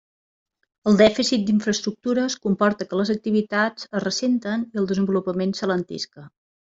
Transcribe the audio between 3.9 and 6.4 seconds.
es ressenten i el desenvolupament s'alentisca.